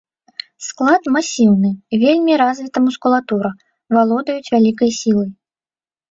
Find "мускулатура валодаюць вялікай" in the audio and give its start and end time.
2.85-4.89